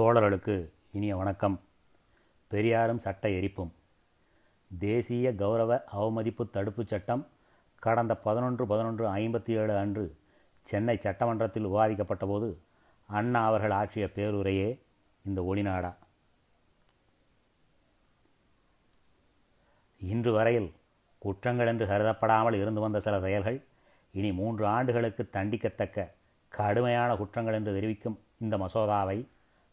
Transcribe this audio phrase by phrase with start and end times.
[0.00, 1.60] தோழர்களுக்கு இனிய வணக்கம்.
[2.48, 3.70] பெரியாரும் சட்ட எரிப்பும்.
[4.78, 7.26] தேசிய கௌரவ அவமதிப்பு தடுப்புச் சட்டம்
[7.78, 10.16] கடந்த பதினொன்று பதினொன்று ஐம்பத்தி ஏழு அன்று
[10.62, 12.54] சென்னை சட்டமன்றத்தில் விவாதிக்கப்பட்டபோது
[13.06, 14.78] அண்ணா அவர்கள் ஆற்றிய பேருரையே
[15.24, 15.94] இந்த ஒளிநாடா.
[20.00, 20.72] இன்று வரையில்
[21.18, 23.64] குற்றங்கள் என்று கருதப்படாமல் இருந்து வந்த சில செயல்கள்
[24.12, 26.10] இனி மூன்று ஆண்டுகளுக்கு தண்டிக்கத்தக்க
[26.48, 29.26] கடுமையான குற்றங்கள் என்று தெரிவிக்கும் இந்த மசோதாவை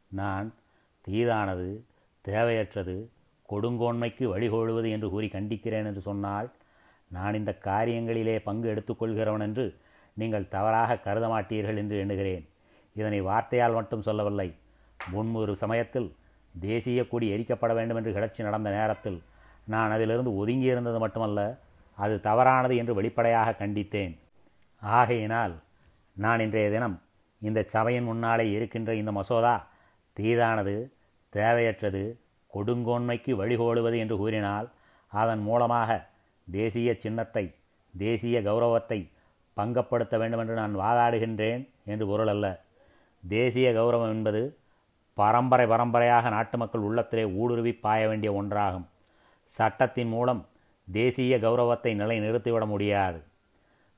[0.07, 0.53] நான்
[1.01, 1.85] தீதானது
[2.25, 2.95] தேவையற்றது
[3.49, 6.47] கொடுங்கோன்மைக்கு வழிகோழுவது என்று கூறி கண்டிக்கிறேன் என்று சொன்னால்
[7.11, 9.65] நான் இந்த காரியங்களிலே பங்கு எடுத்துக்கொள்கிறவன் என்று
[10.13, 12.45] நீங்கள் தவறாக கருத மாட்டீர்கள் என்று எண்ணுகிறேன்.
[12.95, 14.55] இதனை வார்த்தையால் மட்டும் சொல்லவில்லை.
[14.99, 16.15] முன்மொரு சமயத்தில்
[16.59, 19.19] தேசிய கொடி எரிக்கப்பட வேண்டும் என்று கிளர்ச்சி நடந்த நேரத்தில்
[19.65, 21.41] நான் அதிலிருந்து ஒதுங்கி இருந்தது மட்டுமல்ல
[21.95, 24.13] அது தவறானது என்று வெளிப்படையாக கண்டித்தேன்.
[24.81, 25.55] ஆகையினால்
[26.13, 27.01] நான் இன்றைய தினம்
[27.41, 29.55] இந்த சபையின் முன்னாலே இருக்கின்ற இந்த மசோதா
[30.17, 30.75] தீதானது
[31.33, 32.03] தேவையற்றது
[32.53, 34.67] கொடுங்கோன்மைக்கு வழிகோடுவது என்று கூறினால்
[35.13, 35.89] அதன் மூலமாக
[36.47, 37.45] தேசிய சின்னத்தை
[37.93, 38.99] தேசிய கௌரவத்தை
[39.57, 41.61] பங்கப்படுத்த வேண்டும் என்று நான் வாதாடுகின்றேன்
[41.91, 42.45] என்று பொருள் அல்ல.
[43.23, 44.41] தேசிய கௌரவம் என்பது
[45.17, 48.85] பரம்பரை பரம்பரையாக நாட்டு மக்கள் உள்ளத்திலே ஊடுருவி பாய வேண்டிய ஒன்றாகும்.
[49.57, 50.41] சட்டத்தின் மூலம்
[50.87, 53.19] தேசிய கௌரவத்தை நிலைநிறுத்திவிட முடியாது.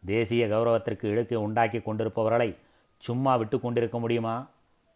[0.03, 2.49] தேசிய கௌரவத்திற்கு இழுக்கை உண்டாக்கி கொண்டிருப்பவர்களை
[3.03, 4.35] சும்மா விட்டு கொண்டிருக்க முடியுமா?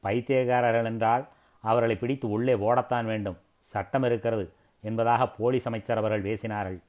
[0.05, 1.23] பைத்தியக்காரர்கள் என்றால்
[1.63, 3.37] அவர்களை பிடித்து உள்ளே ஓடத்தான் வேண்டும்.
[3.73, 4.45] சட்டம் இருக்கிறது
[4.83, 6.79] என்பதாக போலீஸ் அமைச்சர் அவர்கள் பேசினார்கள்.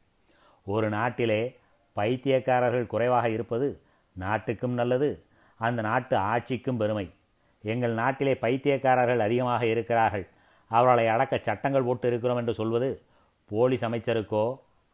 [0.67, 1.41] ஒரு நாட்டிலே
[1.97, 3.69] பைத்தியக்காரர்கள் குறைவாக இருப்பது
[4.17, 5.09] நாட்டுக்கும் நல்லது
[5.61, 7.06] அந்த நாட்டு ஆட்சிக்கும் பெருமை.
[7.65, 10.27] எங்கள் நாட்டிலே பைத்தியக்காரர்கள் அதிகமாக இருக்கிறார்கள்.
[10.71, 12.89] அவர்களை அடக்க சட்டங்கள் போட்டு இருக்கிறோம் என்று சொல்வது
[13.51, 14.45] போலீஸ் அமைச்சருக்கோ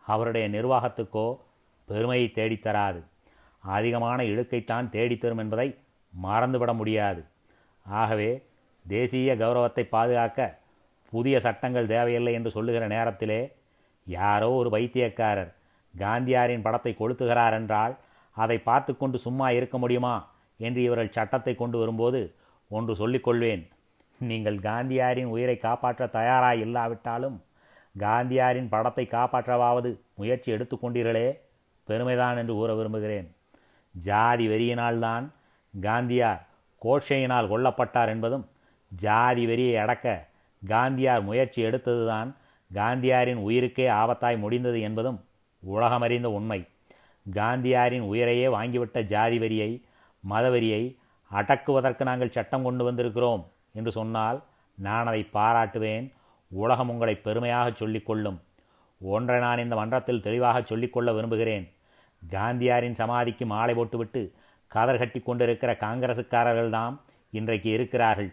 [0.04, 1.26] அவருடைய நிர்வாகத்துக்கோ
[1.88, 3.00] பெருமையை தேடித்தராது
[3.64, 5.68] அதிகமான இழுக்கைத்தான் தேடித்தரும் என்பதை
[6.12, 7.20] மறந்துவிட முடியாது.
[7.86, 8.30] ஆகவே
[8.86, 10.58] தேசிய கௌரவத்தை பாதுகாக்க
[11.10, 13.52] புதிய சட்டங்கள் தேவையில்லை என்று சொல்லுகிற நேரத்திலே
[14.04, 15.52] யாரோ ஒரு வைத்தியக்காரர்
[15.98, 17.96] காந்தியாரின் படத்தை கொளுத்துகிறார் என்றால்
[18.32, 22.34] அதை பார்த்து கொண்டு சும்மா இருக்க முடியுமா என்று இவர்கள் சட்டத்தை கொண்டு வரும்போது
[22.68, 23.62] ஒன்று சொல்லிக்கொள்வேன்.
[24.18, 27.42] நீங்கள் காந்தியாரின் உயிரை காப்பாற்ற தயாராக இல்லாவிட்டாலும்
[27.98, 31.28] காந்தியாரின் படத்தை காப்பாற்றவாவது முயற்சி எடுத்துக்கொண்டீர்களே.
[31.88, 33.34] பெருமைதான் என்று கூற விரும்புகிறேன்.
[33.94, 35.24] ஜாதி வெறியினால்தான்
[35.80, 36.42] காந்தியார்
[36.84, 38.44] கோஷையினால் கொல்லப்பட்டார் என்பதும்
[38.92, 40.28] ஜாதி வெறியை அடக்க
[40.62, 42.30] காந்தியார் முயற்சி எடுத்ததுதான்
[42.74, 45.24] காந்தியாரின் உயிருக்கே ஆபத்தாய் முடிந்தது என்பதும்
[45.62, 46.68] உலகமறிந்த உண்மை.
[47.32, 49.70] காந்தியாரின் உயிரையே வாங்கிவிட்ட ஜாதி வரியை
[50.30, 50.82] மதவெறியை
[51.30, 53.42] அடக்குவதற்கு நாங்கள் சட்டம் கொண்டு வந்திருக்கிறோம்
[53.72, 54.42] என்று சொன்னால்
[54.78, 56.12] நான் அதை பாராட்டுவேன்.
[56.50, 58.38] உலகம் உங்களை பெருமையாக சொல்லிக்கொள்ளும்.
[59.00, 61.66] ஒன்றை நான் இந்த மன்றத்தில் தெளிவாக சொல்லிக்கொள்ள விரும்புகிறேன்.
[62.22, 64.22] காந்தியாரின் சமாதிக்கு மாலை போட்டுவிட்டு
[64.72, 66.94] காதர் கட்டி கொண்டிருக்கிற காங்கிரசுக்காரர்கள்தான்
[67.30, 68.30] இன்றைக்கு இருக்கிறார்கள்.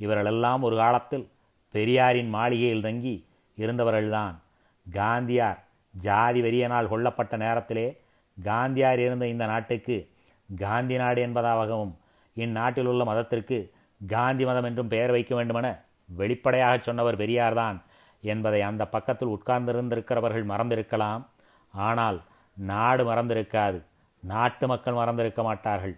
[0.00, 1.26] இவர்களெல்லாம் ஒரு காலத்தில்
[1.74, 3.16] பெரியாரின் மாளிகையில் தங்கி
[3.58, 4.36] இருந்தவர்கள்தான்.
[4.86, 5.58] காந்தியார்
[5.94, 7.86] ஜாதி வெறியனால் கொல்லப்பட்ட நேரத்திலே
[8.38, 9.96] காந்தியார் இருந்த இந்த நாட்டுக்கு
[10.48, 11.92] காந்தி நாடு என்பதாகவும்
[12.36, 13.58] இந்நாட்டில் உள்ள மதத்திற்கு
[14.06, 15.68] காந்தி மதம் என்றும் பெயர் வைக்க வேண்டுமென
[16.16, 17.78] வெளிப்படையாக சொன்னவர் பெரியார்தான்
[18.22, 21.22] என்பதை அந்த பக்கத்தில் உட்கார்ந்திருந்திருக்கிறவர்கள் மறந்திருக்கலாம்.
[21.74, 22.18] ஆனால்
[22.56, 23.78] நாடு மறந்திருக்காது.
[24.20, 25.96] நாட்டு மக்கள் மறந்திருக்க மாட்டார்கள்.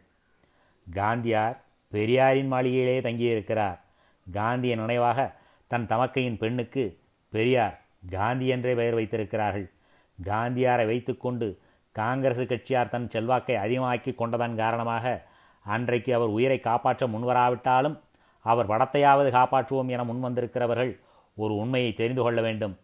[0.95, 1.57] காந்தியார்
[1.93, 3.79] பெரியாரின் மாளிகையிலே தங்கியிருக்கிறார்.
[4.33, 5.35] காந்திய நினைவாக
[5.67, 6.99] தன் தமக்கையின் பெண்ணுக்கு
[7.31, 9.71] பெரியார் காந்தி என்றே பெயர் வைத்திருக்கிறார்கள்.
[10.25, 11.61] காந்தியாரை வைத்துக்கொண்டு
[11.93, 15.27] காங்கிரஸ் கட்சியார் தன் செல்வாக்கை அதிகமாக்கி கொண்டதன் காரணமாக
[15.63, 17.99] அன்றைக்கு அவர் உயிரை காப்பாற்ற முன்வராவிட்டாலும்
[18.41, 20.99] அவர் படத்தையாவது காப்பாற்றுவோம் என முன்வந்திருக்கிறவர்கள்
[21.37, 22.79] ஒரு உண்மையை தெரிந்து கொள்ள வேண்டும்.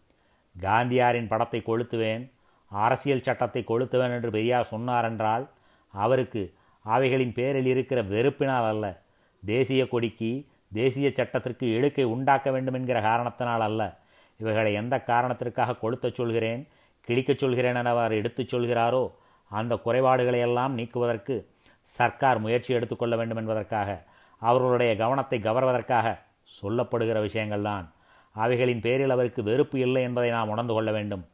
[0.60, 2.30] காந்தியாரின் படத்தை கொளுத்துவேன்.
[2.68, 5.48] அரசியல் சட்டத்தை கொளுத்துவேன் என்று பெரியார் சொன்னாரென்றால்
[5.90, 9.02] அவருக்கு அவைகளின் பேரில் இருக்கிற வெறுப்பினால் அல்ல
[9.44, 13.98] தேசிய கொடிக்கு தேசிய சட்டத்திற்கு இழுக்கை உண்டாக்க வேண்டும் என்கிற காரணத்தினால் அல்ல.
[14.36, 16.68] இவைகளை எந்த காரணத்திற்காக கொளுத்தச் சொல்கிறேன்
[17.08, 19.12] கிழிக்கச் சொல்கிறேன் என அவர் எடுத்துச் சொல்கிறாரோ
[19.48, 21.46] அந்த குறைபாடுகளை எல்லாம் நீக்குவதற்கு
[21.84, 24.04] சர்க்கார் முயற்சி எடுத்துக்கொள்ள வேண்டும் என்பதற்காக
[24.38, 26.18] அவர்களுடைய கவனத்தை கவர்வதற்காக
[26.62, 27.86] சொல்லப்படுகிற விஷயங்கள்தான்.
[28.32, 31.26] அவைகளின் பேரில் அவருக்கு வெறுப்பு இல்லை என்பதை நாம் உணர்ந்து கொள்ள வேண்டும்.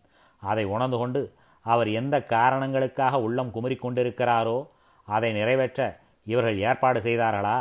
[0.50, 4.58] அதை உணர்ந்து கொண்டு அவர் எந்த காரணங்களுக்காக உள்ளம் குமரி கொண்டிருக்கிறாரோ
[5.04, 7.58] அதை நிறைவேற்ற இவர்கள் ஏற்பாடு செய்தார்களா?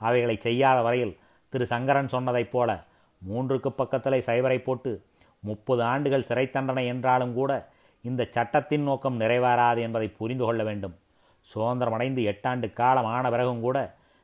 [0.00, 1.18] அவைகளை செய்யாத வரையில்
[1.48, 2.70] திரு சங்கரன் சொன்னதைப் போல
[3.28, 4.90] மூன்றுக்கு பக்கத்திலே சைபரை போட்டு
[5.40, 7.52] முப்பது ஆண்டுகள் சிறை தண்டனை என்றாலும் கூட
[8.02, 10.94] இந்த சட்டத்தின் நோக்கம் நிறைவேறாது என்பதை புரிந்து கொள்ள வேண்டும்.
[11.54, 13.78] சுதந்திரமடைந்து எட்டாண்டு காலம் ஆன பிறகும் கூட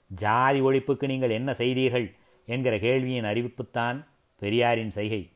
[0.06, 2.06] ஜாதி ஒழிப்புக்கு நீங்கள் என்ன செய்தீர்கள்?
[2.48, 3.98] என்கிற கேள்வியின் அறிவிப்புத்தான்
[4.42, 5.31] பெரியாரின் செய்கை.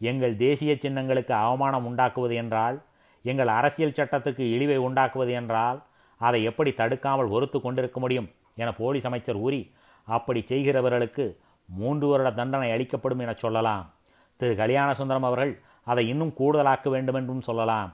[0.00, 2.76] எங்கள் தேசிய சின்னங்களுக்கு அவமானம் உண்டாக்குவது என்றால்
[3.24, 5.78] எங்கள் அரசியல் சட்டத்துக்கு இழிவை உண்டாக்குவது என்றால்
[6.20, 9.60] அதை எப்படி தடுக்காமல் ஒருத்து கொண்டிருக்க முடியும் என போலீஸ் அமைச்சர் ஊறி
[10.08, 11.24] அப்படி செய்கிறவர்களுக்கு
[11.68, 13.84] மூன்று வருட தண்டனை அளிக்கப்படும் என சொல்லலாம்.
[14.40, 14.54] திரு.
[14.56, 15.52] கல்யாண சுந்தரம் அவர்கள்
[15.84, 17.90] அதை இன்னும் கூடுதலாக்க வேண்டும் என்றும் சொல்லலாம்.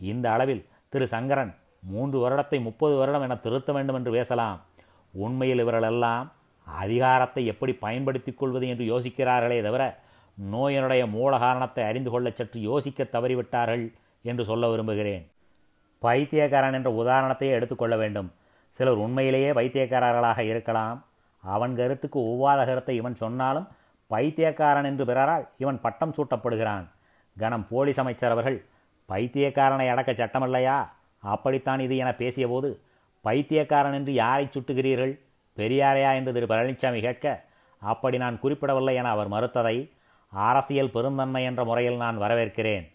[0.00, 1.06] இந்த அளவில் திரு.
[1.08, 1.52] சங்கரன்
[1.92, 4.58] மூன்று வருடத்தை முப்பது வருடம் என திருத்த வேண்டும் என்று பேசலாம்.
[5.14, 6.26] உண்மையில் இவர்களெல்லாம்
[6.66, 9.84] அதிகாரத்தை எப்படி பயன்படுத்திக் கொள்வது என்று யோசிக்கிறார்களே தவிர
[10.52, 13.92] நோயினுடைய மூல காரணத்தை அறிந்து கொள்ள சற்று யோசிக்க தவறிவிட்டார்கள்
[14.22, 15.30] என்று சொல்ல விரும்புகிறேன்.
[15.98, 18.32] பைத்தியக்காரன் என்ற உதாரணத்தையே எடுத்துக்கொள்ள வேண்டும்.
[18.70, 21.04] சிலர் உண்மையிலேயே பைத்தியக்காரர்களாக இருக்கலாம்.
[21.40, 23.68] அவன் கருத்துக்கு ஒவ்வாத கருத்தை இவன் சொன்னாலும்
[24.06, 26.86] பைத்தியக்காரன் என்று பிறரால் இவன் பட்டம் சூட்டப்படுகிறான்.
[27.36, 28.64] கணம் போலீஸ் அமைச்சர் அவர்கள்
[29.08, 30.88] பைத்தியக்காரனை அடக்க சட்டமில்லையா?
[31.18, 32.76] அப்படித்தான் இது என பேசியபோது
[33.20, 35.18] பைத்தியக்காரன் என்று யாரை சுட்டுகிறீர்கள்?
[35.56, 36.14] பெரியாரையா?
[36.14, 37.44] என்று திரு பழனிசாமி கேட்க
[37.78, 39.90] அப்படி நான் குறிப்பிடவில்லை என அவர் மறுத்ததை
[40.32, 42.86] அரசியல் பெருந்தன்மை என்ற முறையில் நான் வரவேற்கிறேன்.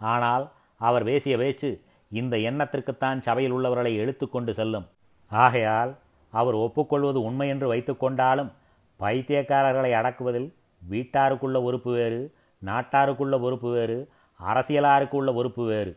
[0.00, 0.44] ஆனால்
[0.80, 1.70] அவர் பேசிய பேச்சு
[2.10, 4.86] இந்த எண்ணத்திற்குத்தான் சபையில் உள்ளவர்களை எழுத்துக்கொண்டு செல்லும்.
[5.30, 5.92] ஆகையால்
[6.32, 8.50] அவர் ஒப்புக்கொள்வது உண்மை என்று வைத்துக்கொண்டாலும்
[9.00, 10.48] பைத்தியக்காரர்களை அடக்குவதில்
[10.82, 12.20] வீட்டாருக்குள்ள உறுப்பு வேறு
[12.62, 13.98] நாட்டாருக்குள்ள பொறுப்பு வேறு
[14.40, 15.92] அரசியலாருக்குள்ள பொறுப்பு வேறு.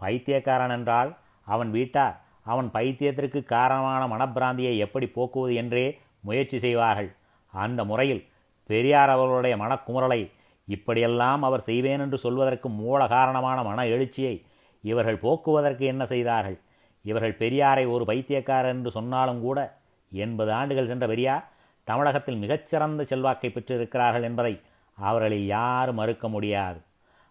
[0.00, 1.10] பைத்தியக்காரன் என்றால்
[1.46, 5.84] அவன் வீட்டார் அவன் பைத்தியத்திற்கு காரணமான மனப்பிராந்தியை எப்படி போக்குவது என்றே
[6.20, 7.10] முயற்சி செய்வார்கள்.
[7.52, 8.22] அந்த முறையில்
[8.66, 10.30] பெரியார் அவர்களுடைய மனக்குமுறலை
[10.66, 14.42] இப்படியெல்லாம் அவர் செய்வேன் என்று சொல்வதற்கு மூல காரணமான மன எழுச்சியை
[14.82, 16.58] இவர்கள் போக்குவதற்கு என்ன செய்தார்கள்?
[17.02, 19.76] இவர்கள் பெரியாரை ஒரு பைத்தியக்காரர் என்று சொன்னாலும் கூட
[20.10, 21.44] எண்பது ஆண்டுகள் சென்ற பெரியார்
[21.84, 24.60] தமிழகத்தில் மிகச்சிறந்த செல்வாக்கை பெற்றிருக்கிறார்கள் என்பதை
[24.94, 26.80] அவர்களில் யாரும் மறுக்க முடியாது.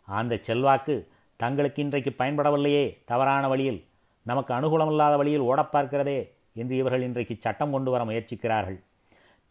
[0.05, 3.85] அந்த செல்வாக்கு தங்களுக்கு இன்றைக்கு பயன்படவில்லையே தவறான வழியில்
[4.23, 8.79] நமக்கு அனுகூலமில்லாத வழியில் ஓடப் பார்க்கிறதே என்று இவர்கள் இன்றைக்கு சட்டம் கொண்டு வர முயற்சிக்கிறார்கள்.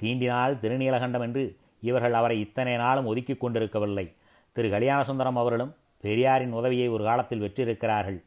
[0.02, 1.56] தீண்டினால் திருநீலகண்டம் என்று
[1.88, 4.06] இவர்கள் அவரை இத்தனை நாளும் ஒதுக்கி கொண்டிருக்கவில்லை.
[4.56, 4.68] திரு.
[4.76, 5.72] கல்யாணசுந்தரம் அவர்களும்
[6.04, 8.18] பெரியாரின் உதவியை ஒரு காலத்தில் வெற்றிருக்கிறார்கள்.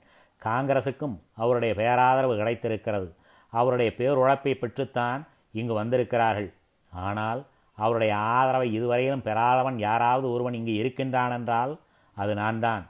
[0.41, 3.07] காங்கிரசுக்கும் அவருடைய பேராதரவு கிடைத்திருக்கிறது.
[3.53, 5.21] அவருடைய பேருழைப்பை பெற்றுத்தான்
[5.53, 6.49] இங்கு வந்திருக்கிறார்கள்.
[6.91, 7.41] ஆனால்
[7.77, 11.73] அவருடைய ஆதரவை இதுவரையிலும் பெறாதவன் யாராவது ஒருவன் இங்கு இருக்கின்றான் என்றால்
[12.17, 12.83] அது நான் தான்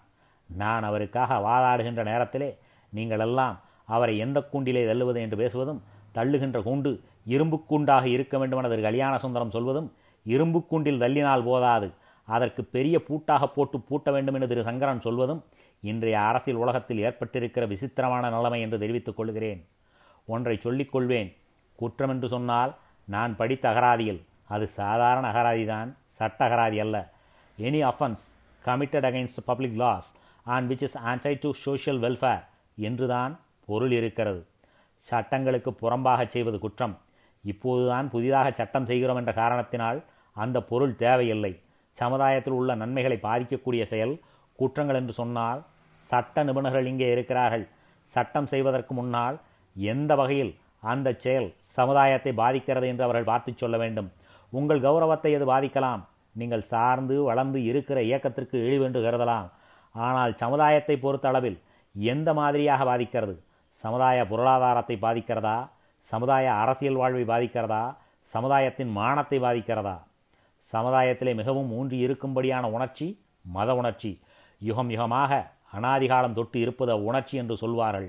[0.50, 2.50] நான் அவருக்காக வாதாடுகின்ற நேரத்திலே
[2.94, 3.56] நீங்கள் எல்லாம்
[3.88, 5.82] அவரை எந்த கூண்டிலே தள்ளுவது என்று பேசுவதும்
[6.18, 6.92] தள்ளுகின்ற கூண்டு
[7.34, 8.82] இரும்பு கூண்டாக இருக்க வேண்டுமென திரு.
[8.82, 9.90] கல்யாண சுந்தரம் சொல்வதும்
[10.26, 11.88] இரும்பு கூண்டில் தள்ளினால் போதாது.
[12.28, 15.42] அதற்கு பெரிய பூட்டாக போட்டு பூட்ட வேண்டும் என்று திரு சங்கரன் சொல்வதும்
[15.82, 19.62] இன்றைய அரசியல் உலகத்தில் ஏற்பட்டிருக்கிற விசித்திரமான நிலைமை என்று தெரிவித்துக் கொள்கிறேன்.
[20.26, 21.30] ஒன்றை சொல்லிக் கொள்வேன்.
[21.76, 22.72] குற்றம் என்று சொன்னால்
[23.06, 24.22] நான் படித்த அகராதியில்.
[24.48, 26.98] அது சாதாரண அகராதிதான் சட்ட அகராதி அல்ல.
[27.60, 28.24] Any offence
[28.66, 30.10] committed against public laws
[30.44, 32.44] and which is anti to social welfare
[32.78, 34.42] என்றுதான் பொருள் இருக்கிறது.
[35.10, 36.98] சட்டங்களுக்கு புறம்பாக செய்வது குற்றம்.
[37.44, 40.04] இப்போதுதான் புதிதாக சட்டம் செய்கிறோம் என்ற காரணத்தினால்
[40.44, 41.54] அந்த பொருள் தேவையில்லை.
[41.98, 44.14] சமுதாயத்தில் உள்ள நன்மைகளை பாதிக்கக்கூடிய செயல்
[44.60, 45.62] குற்றங்கள் என்று சொன்னால்
[45.98, 47.66] சட்ட நிபுணர்கள் இங்கே இருக்கிறார்கள்.
[48.12, 49.38] சட்டம் செய்வதற்கு முன்னால்
[49.76, 50.54] எந்த வகையில்
[50.92, 51.48] அந்த செயல்
[51.78, 54.10] சமுதாயத்தை பாதிக்கிறது என்று அவர்கள் பார்த்து சொல்ல வேண்டும்.
[54.58, 56.02] உங்கள் கௌரவத்தை எது பாதிக்கலாம்?
[56.40, 59.48] நீங்கள் சார்ந்து வளர்ந்து இருக்கிற இயக்கத்திற்கு இழிவென்று கருதலாம்.
[59.96, 61.58] ஆனால் சமுதாயத்தை பொறுத்த அளவில்
[61.96, 63.36] எந்த மாதிரியாக பாதிக்கிறது?
[63.84, 65.58] சமுதாய பொருளாதாரத்தை பாதிக்கிறதா?
[66.06, 67.84] சமுதாய அரசியல் வாழ்வை பாதிக்கிறதா?
[68.34, 69.96] சமுதாயத்தின் மானத்தை பாதிக்கிறதா?
[70.74, 73.08] சமுதாயத்திலே மிகவும் ஊன்றி இருக்கும்படியான உணர்ச்சி
[73.56, 74.12] மத உணர்ச்சி.
[74.62, 75.32] யுகம் யுகமாக
[75.78, 78.08] அனாதிகாலம் தொட்டு இருப்பது உணர்ச்சி என்று சொல்வார்கள்.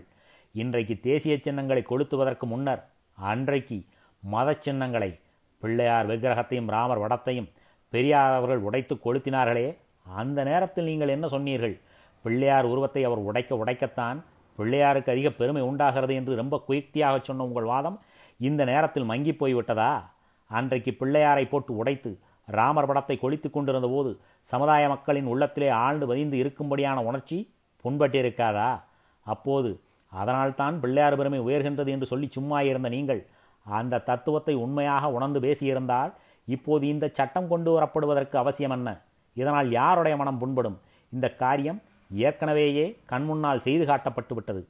[0.55, 2.83] இன்றைக்கு தேசிய சின்னங்களை கொளுத்துவதற்கு முன்னர்
[3.19, 3.79] அன்றைக்கு
[4.23, 5.11] மத சின்னங்களை
[5.63, 7.51] பிள்ளையார் விக்கிரகத்தையும் ராமர் வடத்தையும்
[7.93, 9.67] பெரியார் அவர்கள் உடைத்து கொளுத்தினார்களே.
[10.21, 11.77] அந்த நேரத்தில் நீங்கள் என்ன சொன்னீர்கள்?
[12.25, 14.19] பிள்ளையார் உருவத்தை அவர் உடைக்க உடைக்கத்தான்
[14.59, 17.99] பிள்ளையாருக்கு அதிக பெருமை உண்டாகிறது என்று ரொம்ப குயுக்தியாக சொன்ன உங்கள் வாதம்
[18.49, 19.93] இந்த நேரத்தில் மங்கி போய்விட்டதா?
[20.51, 22.11] அன்றைக்கு பிள்ளையாரை போட்டு உடைத்து
[22.49, 24.11] ராமர் படத்தை கொளித்து கொண்டிருந்த போது
[24.51, 27.39] சமுதாய மக்களின் உள்ளத்திலே ஆழ்ந்து பதிந்து இருக்கும்படியான உணர்ச்சி
[27.85, 28.71] புண்பட்டிருக்காதா?
[29.27, 29.71] அப்போது
[30.13, 33.23] அதனால்தான் பிள்ளையார் பெருமை உயர்கின்றது என்று சொல்லி சும்மா இருந்த நீங்கள்
[33.67, 36.13] அந்த தத்துவத்தை உண்மையாக உணர்ந்து பேசியிருந்தால்
[36.49, 38.89] இப்போது இந்த சட்டம் கொண்டு வரப்படுவதற்கு அவசியம் என்ன?
[39.37, 40.79] இதனால் யாருடைய மனம் புண்படும்?
[41.13, 44.63] இந்த காரியம் ஏற்கனவேயே கண்முன்னால் செய்து காட்டப்பட்டு விட்டது.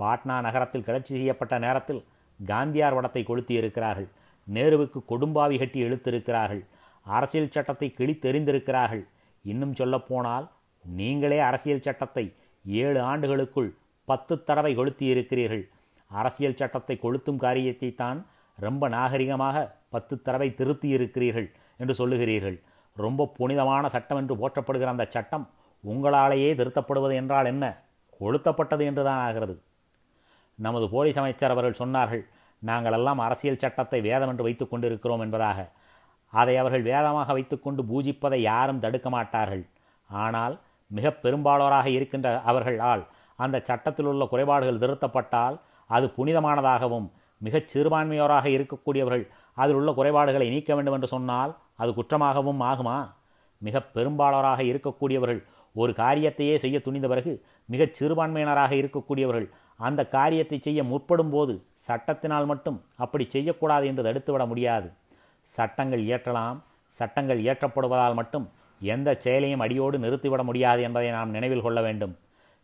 [0.00, 2.00] பாட்னா நகரத்தில் கிளர்ச்சி செய்யப்பட்ட நேரத்தில்
[2.40, 4.08] காந்தியார் வடத்தை கொளுத்தி இருக்கிறார்கள்
[4.46, 6.62] நேருவுக்கு கொடும்பாவி கட்டி இழுத்திருக்கிறார்கள்.
[7.06, 9.04] அரசியல் சட்டத்தை கிழித்தெறிந்திருக்கிறார்கள்.
[9.44, 10.46] இன்னும் சொல்லப்போனால்
[10.84, 12.24] நீங்களே அரசியல் சட்டத்தை
[12.64, 13.70] ஏழு ஆண்டுகளுக்குள்
[14.08, 15.64] பத்து தடவை கொளுத்தி இருக்கிறீர்கள்
[16.10, 18.18] அரசியல் சட்டத்தை கொளுத்தும் காரியத்தை தான்
[18.58, 19.56] ரொம்ப நாகரிகமாக
[19.94, 21.48] பத்து தடவை திருத்தி இருக்கிறீர்கள்
[21.82, 22.56] என்று சொல்லுகிறீர்கள்.
[22.96, 25.46] ரொம்ப புனிதமான சட்டம் என்று போற்றப்படுகிற அந்த சட்டம்
[25.84, 27.64] உங்களாலேயே திருத்தப்படுவது என்றால் என்ன?
[28.20, 29.54] கொளுத்தப்பட்டது என்றுதான் ஆகிறது.
[30.58, 32.22] நமது போலீஸ் அமைச்சர் அவர்கள் சொன்னார்கள்
[32.62, 35.58] நாங்கள் எல்லாம் அரசியல் சட்டத்தை வேதம் என்று வைத்துக் கொண்டிருக்கிறோம் என்பதாக.
[36.40, 39.64] அதை அவர்கள் வேதமாக வைத்துக்கொண்டு பூஜிப்பதை யாரும் தடுக்க மாட்டார்கள்.
[40.10, 40.54] ஆனால்
[40.90, 43.02] மிக பெரும்பாலோராக இருக்கின்ற அவர்களால்
[43.38, 45.56] அந்த சட்டத்தில் உள்ள குறைபாடுகள் திருத்தப்பட்டால்
[45.90, 47.06] அது புனிதமானதாகவும்
[47.40, 49.24] மிகச் சிறுபான்மையோராக இருக்கக்கூடியவர்கள்
[49.62, 52.96] அதில் உள்ள குறைபாடுகளை நீக்க வேண்டும் என்று சொன்னால் அது குற்றமாகவும் ஆகுமா?
[53.66, 55.40] மிக பெரும்பாலோராக இருக்கக்கூடியவர்கள்
[55.80, 57.32] ஒரு காரியத்தையே செய்ய துணிந்த பிறகு
[57.72, 59.48] மிகச் சிறுபான்மையினராக இருக்கக்கூடியவர்கள்
[59.86, 61.54] அந்த காரியத்தை செய்ய முற்படும் போது
[61.88, 64.88] சட்டத்தினால் மட்டும் அப்படி செய்யக்கூடாது என்று தடுத்துவிட முடியாது.
[65.56, 66.58] சட்டங்கள் இயற்றலாம்.
[66.94, 68.46] சட்டங்கள் இயற்றப்படுவதால் மட்டும்
[68.80, 72.14] எந்த செயலையும் அடியோடு நிறுத்திவிட முடியாது என்பதை நாம் நினைவில் கொள்ள வேண்டும்.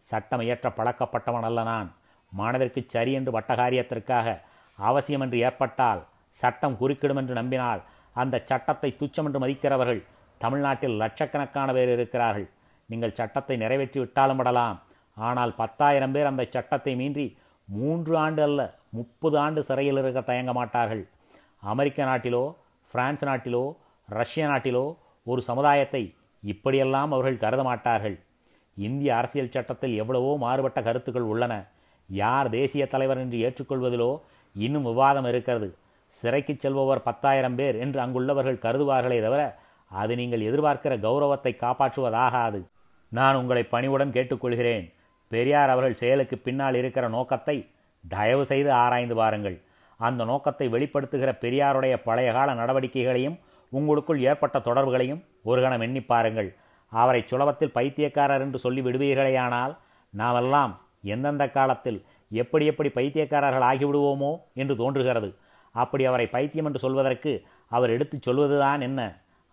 [0.06, 1.88] சட்டம் இயற்ற பழக்கப்பட்டவன் அல்ல நான்.
[2.32, 4.36] மனதிற்கு சரி என்று வட்டகாரியத்திற்காக
[4.78, 6.00] அவசியம் என்று ஏற்பட்டால்
[6.40, 7.80] சட்டம் குறுக்கிடும் என்று நம்பினால்
[8.16, 10.00] அந்த சட்டத்தை துச்சம் என்று மதிக்கிறவர்கள்
[10.40, 12.46] தமிழ்நாட்டில் லட்சக்கணக்கான பேர் இருக்கிறார்கள்.
[12.88, 14.78] நீங்கள் சட்டத்தை நிறைவேற்றி விட்டாலும் விடலாம்.
[15.16, 17.26] ஆனால் பத்தாயிரம் பேர் அந்த சட்டத்தை மீறி
[17.68, 18.60] மூன்று ஆண்டு அல்ல
[18.98, 21.02] முப்பது ஆண்டு சிறையில் இருக்க தயங்க மாட்டார்கள்.
[21.72, 22.44] அமெரிக்க நாட்டிலோ
[22.94, 23.64] பிரான்ஸ் நாட்டிலோ
[24.08, 24.84] ரஷ்ய நாட்டிலோ
[25.26, 26.02] ஒரு சமுதாயத்தை
[26.42, 28.16] இப்படியெல்லாம் அவர்கள் கருத மாட்டார்கள்.
[28.76, 31.54] இந்திய அரசியல் சட்டத்தில் எவ்வளவோ மாறுபட்ட கருத்துக்கள் உள்ளன.
[32.08, 34.10] யார் தேசிய தலைவர் என்று ஏற்றுக்கொள்வதிலோ
[34.56, 35.68] இன்னும் விவாதம் இருக்கிறது.
[36.14, 39.42] சிறைக்கு செல்பவர் பத்தாயிரம் பேர் என்று அங்குள்ளவர்கள் கருதுவார்களே தவிர
[39.90, 42.60] அது நீங்கள் எதிர்பார்க்கிற கௌரவத்தை காப்பாற்றுவதாகாது.
[43.12, 44.86] நான் உங்களை பணிவுடன் கேட்டுக்கொள்கிறேன்.
[45.30, 47.56] பெரியார் அவர்கள் செயலுக்கு பின்னால் இருக்கிற நோக்கத்தை
[48.04, 49.56] தயவு செய்து ஆராய்ந்து பாருங்கள்
[50.06, 53.38] அந்த நோக்கத்தை வெளிப்படுத்துகிற பெரியாருடைய பழைய கால நடவடிக்கைகளையும்
[53.72, 56.48] உங்களுக்குள் ஏற்பட்ட தொடர்புகளையும் ஒரு கணம் எண்ணி பாருங்கள்.
[56.92, 59.74] அவரை சுலபத்தில் பைத்தியக்காரர் என்று சொல்லி விடுவீர்களேயானால்
[60.14, 60.72] நாமெல்லாம்
[61.14, 61.98] எந்தெந்த காலத்தில்
[62.30, 65.28] எப்படி எப்படி பைத்தியக்காரர்கள் ஆகிவிடுவோமோ என்று தோன்றுகிறது.
[65.74, 67.32] அப்படி அவரை பைத்தியம் என்று சொல்வதற்கு
[67.72, 69.00] அவர் எடுத்துச் சொல்வதுதான் என்ன?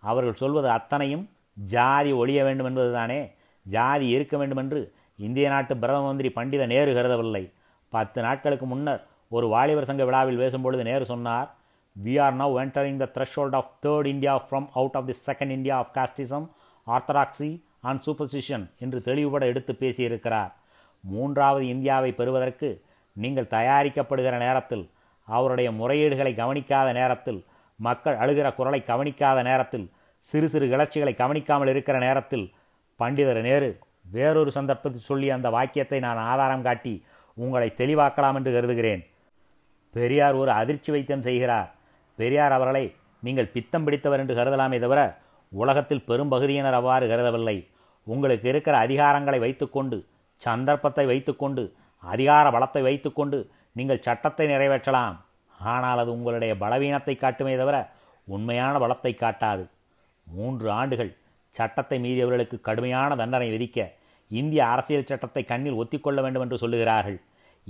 [0.02, 1.24] அவர்கள் சொல்வது அத்தனையும்
[1.56, 3.20] ஜாதி ஒழிய வேண்டும் என்பதுதானே?
[3.66, 4.80] ஜாதி இருக்க வேண்டும் என்று
[5.18, 7.44] இந்திய நாட்டு பிரதம மந்திரி பண்டித நேரு கருதவில்லை.
[7.92, 11.48] பத்து நாட்களுக்கு முன்னர் ஒரு வாலிபர் சங்க விழாவில் பேசும்பொழுது நேரு சொன்னார்
[11.96, 15.76] we are now entering the threshold of third India from out of the second India
[15.76, 16.46] of casteism
[16.86, 20.52] orthodoxy and superstition என்று தெளிவுபட எடுத்து பேசியிருக்கிறார்.
[21.00, 22.68] மூன்றாவது இந்தியாவை பெறுவதற்கு
[23.16, 24.84] நீங்கள் தயாரிக்கப்படுகிற நேரத்தில்
[25.28, 27.40] அவருடைய முறையீடுகளை கவனிக்காத நேரத்தில்
[27.76, 29.86] மக்கள் அழுகிற குரலை கவனிக்காத நேரத்தில்
[30.28, 32.46] சிறு சிறு கிளர்ச்சிகளை கவனிக்காமல் இருக்கிற நேரத்தில்
[33.00, 33.70] பண்டிதர் நேரு
[34.10, 36.94] வேறொரு சந்தர்ப்பத்தில் சொல்லி அந்த வாக்கியத்தை நான் ஆதாரம் காட்டி
[37.36, 39.02] உங்களை தெளிவாக்கலாம் என்று கருதுகிறேன்.
[39.94, 41.68] பெரியார் ஒரு அதிர்ச்சி வைத்தியம் செய்கிறார்.
[42.18, 42.84] பெரியார் அவர்களை
[43.22, 45.00] நீங்கள் பித்தம் பிடித்தவர் என்று கருதலாமே தவிர
[45.52, 47.56] உலகத்தில் பெரும்பகுதியினர் அவ்வாறு கருதவில்லை.
[48.06, 49.96] உங்களுக்கு இருக்கிற அதிகாரங்களை வைத்துக்கொண்டு
[50.42, 51.62] சந்தர்ப்பத்தை வைத்துக்கொண்டு
[52.02, 53.38] அதிகார பலத்தை வைத்துக்கொண்டு
[53.76, 55.16] நீங்கள் சட்டத்தை நிறைவேற்றலாம்.
[55.72, 57.76] ஆனால் அது உங்களுடைய பலவீனத்தை காட்டுமே தவிர
[58.28, 59.64] உண்மையான பலத்தை காட்டாது.
[60.26, 61.10] மூன்று ஆண்டுகள்
[61.54, 63.86] சட்டத்தை மீறியவர்களுக்கு கடுமையான தண்டனை விதிக்க
[64.30, 67.18] இந்திய அரசியல் சட்டத்தை கண்ணில் ஒத்திக்கொள்ள வேண்டும் என்று சொல்லுகிறார்கள்.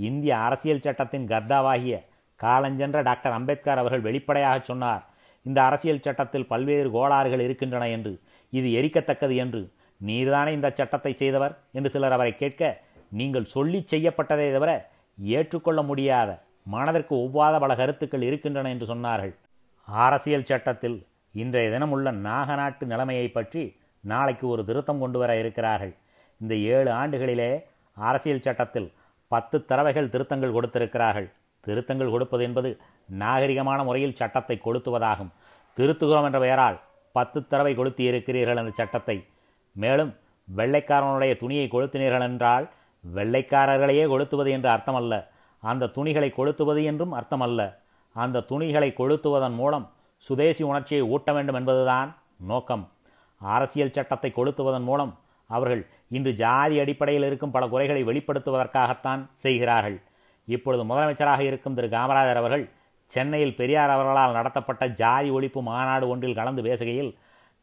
[0.07, 1.97] இந்திய அரசியல் சட்டத்தின் கர்த்தாவாகிய
[2.41, 5.05] காலஞ்சென்ற டாக்டர் அம்பேத்கர் அவர்கள் வெளிப்படையாக சொன்னார்
[5.47, 8.13] இந்த அரசியல் சட்டத்தில் பல்வேறு கோளாறுகள் இருக்கின்றன என்று.
[8.53, 9.61] இது எரிக்கத்தக்கது என்று.
[10.01, 11.55] நீர்தானே இந்த சட்டத்தை செய்தவர்?
[11.77, 12.63] என்று சிலர் அவரை கேட்க
[13.21, 14.73] நீங்கள் சொல்லி செய்யப்பட்டதை தவிர
[15.19, 16.31] ஏற்றுக்கொள்ள முடியாத
[16.67, 19.35] மனதிற்கு ஒவ்வாத பல கருத்துக்கள் இருக்கின்றன என்று சொன்னார்கள்.
[19.89, 20.99] அரசியல் சட்டத்தில்
[21.35, 23.63] இன்றைய தினம் உள்ள நாகநாட்டு நிலைமையை பற்றி
[24.05, 25.95] நாளைக்கு ஒரு திருத்தம் கொண்டு வர இருக்கிறார்கள்.
[26.41, 27.51] இந்த ஏழு ஆண்டுகளிலே
[27.97, 28.89] அரசியல் சட்டத்தில்
[29.33, 31.29] பத்து தடவைகள் திருத்தங்கள் கொடுத்திருக்கிறார்கள்.
[31.65, 32.71] திருத்தங்கள் கொடுப்பது என்பது
[33.23, 35.31] நாகரிகமான முறையில் சட்டத்தை கொளுத்துவதாகும்.
[35.77, 36.79] திருத்துகிறோம் என்ற பெயரால்
[37.13, 39.17] பத்து தடவை கொளுத்தி இருக்கிறீர்கள் அந்த சட்டத்தை.
[39.77, 40.13] மேலும்
[40.49, 42.67] வெள்ளைக்காரனுடைய துணியை கொளுத்தினீர்கள் என்றால்
[43.05, 45.15] வெள்ளைக்காரர்களையே கொளுத்துவது என்று அர்த்தமல்ல.
[45.63, 47.61] அந்த துணிகளை கொளுத்துவது என்றும் அர்த்தமல்ல.
[48.17, 49.87] அந்த துணிகளை கொளுத்துவதன் மூலம்
[50.25, 52.11] சுதேசி உணர்ச்சியை ஊட்ட வேண்டும் என்பதுதான்
[52.51, 52.85] நோக்கம்.
[53.41, 55.13] அரசியல் சட்டத்தை கொளுத்துவதன் மூலம்
[55.51, 55.83] அவர்கள்
[56.17, 59.97] இன்று ஜாதி அடிப்படையில் இருக்கும் பல குறைகளை வெளிப்படுத்துவதற்காகத்தான் செய்கிறார்கள்.
[60.49, 62.65] இப்பொழுது முதலமைச்சராக இருக்கும் திரு காமராஜர் அவர்கள்
[63.13, 67.11] சென்னையில் பெரியார் அவர்களால் நடத்தப்பட்ட ஜாதி ஒழிப்பு மாநாடு ஒன்றில் கலந்து பேசுகையில்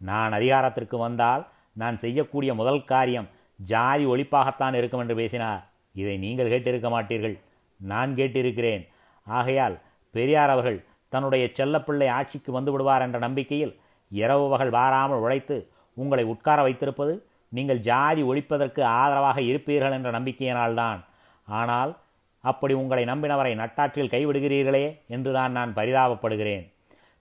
[0.01, 3.27] நான் அதிகாரத்திற்கு வந்தால் நான் செய்யக்கூடிய முதல் காரியம்
[3.59, 5.61] ஜாதி ஒழிப்பாகத்தான் இருக்கும் என்று பேசினார்.
[5.95, 7.35] இதை நீங்கள் கேட்டிருக்க மாட்டீர்கள்.
[7.79, 8.83] நான் கேட்டிருக்கிறேன்.
[9.27, 9.75] ஆகையால்
[10.15, 10.79] பெரியார் அவர்கள்
[11.13, 13.73] தன்னுடைய செல்லப்பிள்ளை ஆட்சிக்கு வந்து விடுவார் என்ற நம்பிக்கையில்
[14.11, 15.55] இரவு பகல் வாராமல் உழைத்து
[15.97, 17.13] உங்களை உட்கார வைத்திருப்பது
[17.49, 20.99] நீங்கள் ஜாதி ஒழிப்பதற்கு ஆதரவாக இருப்பீர்கள் என்ற நம்பிக்கையினால்தான்.
[21.47, 21.97] ஆனால்
[22.39, 26.65] அப்படி உங்களை நம்பினவரை நட்டாற்றில் கைவிடுகிறீர்களே என்றுதான் நான் பரிதாபப்படுகிறேன்.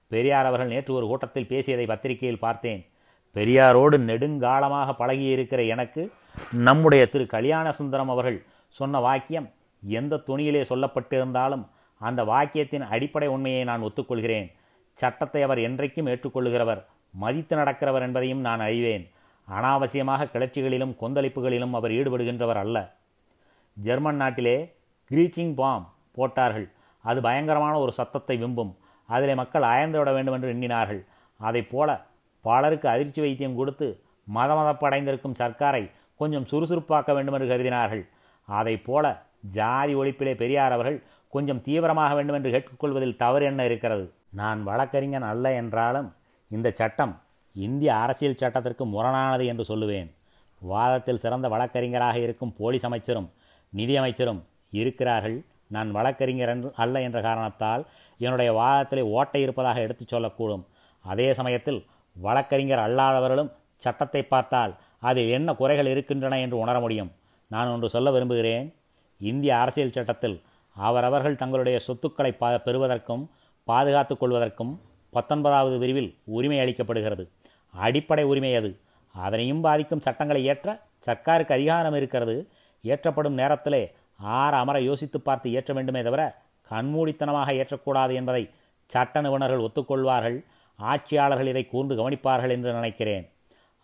[0.09, 2.87] பெரியார் அவர்கள் நேற்று ஒரு கூட்டத்தில் பேசியதை பத்திரிகையில் பார்த்தேன்.
[3.37, 6.13] பெரியாரோடு நெடுங்காலமாக பழகியிருக்கிற எனக்கு
[6.51, 9.49] நம்முடைய திரு கல்யாண சுந்தரம் அவர்கள் சொன்ன வாக்கியம்
[9.83, 11.65] எந்த துணியிலே சொல்லப்பட்டிருந்தாலும்
[12.01, 14.49] அந்த வாக்கியத்தின் அடிப்படை உண்மையை நான் ஒத்துக்கொள்கிறேன்.
[14.99, 19.05] சட்டத்தை அவர் என்றைக்கும் ஏற்றுக்கொள்கிறவர் மதித்து நடக்கிறவர் என்பதையும் நான் அறிவேன்.
[19.49, 22.95] அனாவசியமாக கிளர்ச்சிகளிலும் கொந்தளிப்புகளிலும் அவர் ஈடுபடுகின்றவர் அல்ல.
[23.75, 24.75] ஜெர்மன் நாட்டிலே
[25.11, 26.71] கிரீச்சிங் பாம் போட்டார்கள்.
[27.03, 28.77] அது பயங்கரமான ஒரு சத்தத்தை விம்பும்.
[29.07, 31.05] அதிலே மக்கள் அயர்ந்து விட வேண்டும் என்று எண்ணினார்கள்.
[31.37, 32.07] அதைப் போல
[32.41, 34.01] பலருக்கு அதிர்ச்சி வைத்தியம் கொடுத்து
[34.35, 38.07] மதமதப்படைந்திருக்கும் சர்க்காரை கொஞ்சம் சுறுசுறுப்பாக்க வேண்டும் என்று கருதினார்கள்.
[38.45, 44.13] அதைப் போல ஜாதி ஒழிப்பிலே பெரியார் அவர்கள் கொஞ்சம் தீவிரமாக வேண்டும் என்று கேட்டுக்கொள்வதில் தவறு என்ன இருக்கிறது?
[44.31, 46.15] நான் வழக்கறிஞன் அல்ல என்றாலும்
[46.51, 47.21] இந்த சட்டம்
[47.55, 50.11] இந்திய அரசியல் சட்டத்திற்கு முரணானது என்று சொல்லுவேன்.
[50.59, 53.31] வாதத்தில் சிறந்த வழக்கறிஞராக இருக்கும் போலீஸ் அமைச்சரும்
[53.77, 55.45] நிதியமைச்சரும் இருக்கிறார்கள்.
[55.67, 57.87] நான் வழக்கறிஞர் அல்ல என்ற காரணத்தால்
[58.19, 60.65] என்னுடைய வாதத்திலே ஓட்டை இருப்பதாக எடுத்துச் சொல்லக்கூடும்.
[61.05, 67.13] அதே சமயத்தில் வழக்கறிஞர் அல்லாதவர்களும் சட்டத்தை பார்த்தால் அதில் என்ன குறைகள் இருக்கின்றன என்று உணர முடியும்.
[67.47, 68.75] நான் ஒன்று சொல்ல விரும்புகிறேன்.
[69.21, 70.43] இந்திய அரசியல் சட்டத்தில்
[70.77, 73.31] அவரவர்கள் தங்களுடைய சொத்துக்களை பா பெறுவதற்கும்
[73.65, 74.79] பாதுகாத்துக் கொள்வதற்கும்
[75.11, 77.29] பத்தொன்பதாவது விரிவில் உரிமை அளிக்கப்படுகிறது.
[77.75, 78.71] அடிப்படை உரிமை அது.
[79.15, 80.69] அதனையும் பாதிக்கும் சட்டங்களை ஏற்ற
[81.07, 82.37] சர்க்காருக்கு அதிகாரம் இருக்கிறது.
[82.85, 83.83] ஏற்றப்படும் நேரத்திலே
[84.21, 86.23] ஆற அமர யோசித்து பார்த்து ஏற்ற வேண்டுமே தவிர
[86.71, 88.43] கண்மூடித்தனமாக ஏற்றக்கூடாது என்பதை
[88.91, 90.39] சட்ட நிபுணர்கள் ஒத்துக்கொள்வார்கள்.
[90.79, 93.25] ஆட்சியாளர்கள் இதை கூர்ந்து கவனிப்பார்கள் என்று நினைக்கிறேன்.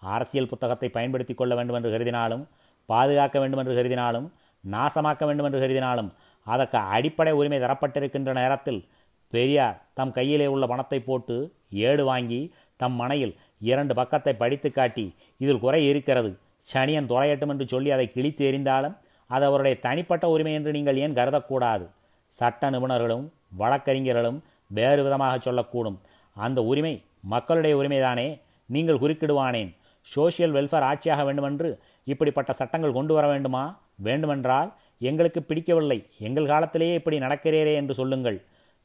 [0.02, 2.44] அரசியல் புத்தகத்தை பயன்படுத்தி கொள்ள வேண்டும் என்று கருதினாலும்
[2.88, 4.26] பாதுகாக்க வேண்டும் என்று கருதினாலும்
[4.64, 6.09] நாசமாக்க வேண்டும் என்று கருதினாலும்
[6.47, 8.80] அதற்கு அடிப்படை உரிமை தரப்பட்டிருக்கின்ற நேரத்தில்
[9.32, 11.37] பெரியார் தம் கையிலே உள்ள பணத்தை போட்டு
[11.88, 12.40] ஏடு வாங்கி
[12.80, 13.35] தம் மனையில்
[13.69, 15.07] இரண்டு பக்கத்தை படித்து காட்டி
[15.43, 16.31] இதில் குறை இருக்கிறது.
[16.69, 18.97] சனியன் துளையட்டும் என்று சொல்லி அதை கிழித்து எறிந்தாலும்
[19.31, 21.85] அது அவருடைய தனிப்பட்ட உரிமை என்று நீங்கள் ஏன் கருதக்கூடாது?
[22.38, 23.26] சட்ட நிபுணர்களும்
[23.61, 24.38] வழக்கறிஞர்களும்
[24.79, 25.99] வேறு விதமாக சொல்லக்கூடும்.
[26.37, 26.95] அந்த உரிமை
[27.33, 28.29] மக்களுடைய உரிமைதானே?
[28.67, 29.71] நீங்கள் குறுக்கிடுவானேன்.
[30.17, 31.71] சோசியல் வெல்ஃபேர் ஆட்சியாக வேண்டுமென்று
[32.07, 33.64] இப்படிப்பட்ட சட்டங்கள் கொண்டு வர வேண்டுமா?
[34.07, 34.71] வேண்டுமென்றால்
[35.09, 35.99] எங்களுக்கு பிடிக்கவில்லை.
[36.19, 38.38] எங்கள் காலத்திலேயே இப்படி நடக்கிறீரே என்று சொல்லுங்கள்.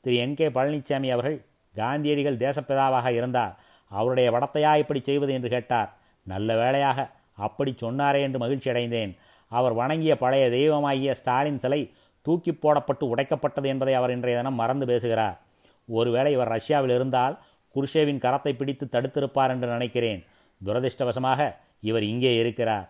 [0.04, 1.38] திரு என் கே பழனிசாமி அவர்கள்
[1.76, 3.54] காந்தியடிகள் தேசப்பிதாவாக இருந்தார்.
[3.92, 5.90] அவருடைய வடத்தையா இப்படி செய்வது என்று கேட்டார்.
[6.24, 9.12] நல்ல வேளையாக அப்படி சொன்னாரே என்று மகிழ்ச்சி அடைந்தேன்.
[9.52, 15.38] அவர் வணங்கிய பழைய தெய்வமாகிய ஸ்டாலின் சிலை தூக்கி போடப்பட்டு உடைக்கப்பட்டது என்பதை அவர் இன்றைய தினம் மறந்து பேசுகிறார்.
[15.88, 17.36] ஒருவேளை இவர் ரஷ்யாவில் இருந்தால்
[17.76, 20.22] குருஷேவின் கரத்தை பிடித்து தடுத்திருப்பார் என்று நினைக்கிறேன்.
[20.66, 22.88] துரதிருஷ்டவசமாக இவர் இங்கே இருக்கிறார்.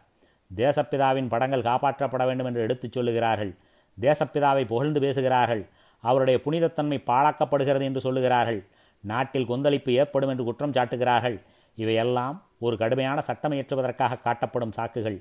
[0.55, 3.51] தேசப்பிதாவின் படங்கள் காப்பாற்றப்பட வேண்டும் என்று எடுத்துச் சொல்லுகிறார்கள்.
[4.01, 5.63] தேசப்பிதாவை புகழ்ந்து பேசுகிறார்கள்.
[6.03, 8.61] அவருடைய புனிதத்தன்மை பாழாக்கப்படுகிறது என்று சொல்லுகிறார்கள்.
[9.11, 11.37] நாட்டில் கொந்தளிப்பு ஏற்படும் என்று குற்றம் சாட்டுகிறார்கள்.
[11.77, 12.35] இவையெல்லாம்
[12.65, 15.17] ஒரு கடுமையான சட்டம் இயற்றுவதற்காக காட்டப்படும் சாக்குகள்.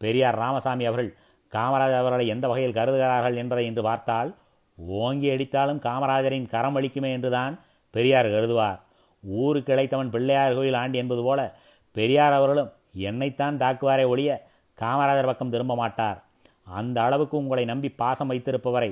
[0.00, 1.10] பெரியார் ராமசாமி அவர்கள்
[1.52, 4.30] காமராஜர் அவர்களை எந்த வகையில் கருதுகிறார்கள் என்பதை இன்று பார்த்தால்
[5.02, 7.54] ஓங்கி அடித்தாலும் காமராஜரின் கரம் அளிக்குமே என்றுதான்
[7.94, 8.78] பெரியார் கருதுவார்.
[9.24, 11.40] ஊருக்கு இழைத்தவன் பிள்ளையார் கோயில் ஆண்டி என்பது போல
[11.96, 12.70] பெரியார் அவர்களும்
[13.08, 14.30] என்னைத்தான் தாக்குவாரே ஒழிய
[14.78, 16.18] காமராஜர் பக்கம் திரும்ப மாட்டார்.
[16.78, 18.90] அந்த அளவுக்கு உங்களை நம்பி பாசம் வைத்திருப்பவரை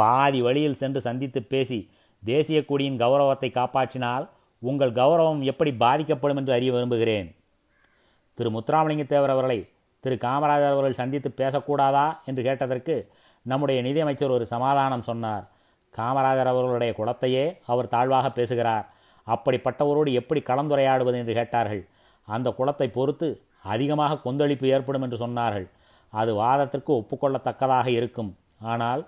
[0.00, 1.78] பாதி வழியில் சென்று சந்தித்து பேசி
[2.22, 4.24] தேசிய கொடியின் கௌரவத்தை காப்பாற்றினால்
[4.62, 7.28] உங்கள் கௌரவம் எப்படி பாதிக்கப்படும் என்று அறிய விரும்புகிறேன்.
[8.38, 9.58] திரு முத்துராமலிங்க தேவர் அவர்களை
[10.04, 12.96] திரு காமராஜர் அவர்கள் சந்தித்து பேசக்கூடாதா என்று கேட்டதற்கு
[13.46, 15.44] நம்முடைய நிதியமைச்சர் ஒரு சமாதானம் சொன்னார்.
[15.94, 18.86] காமராஜர் அவர்களுடைய குலத்தையே அவர் தாழ்வாக பேசுகிறார்.
[19.26, 21.82] அப்படிப்பட்டவரோடு எப்படி கலந்துரையாடுவது என்று கேட்டார்கள்.
[22.28, 23.28] அந்த குலத்தை பொறுத்து
[23.72, 25.66] அதிகமாக கொந்தளிப்பு ஏற்படும் என்று சொன்னார்கள்.
[26.12, 28.30] அது வாதத்திற்கு ஒப்புக்கொள்ளத்தக்கதாக இருக்கும்.
[28.72, 29.02] ஆனால்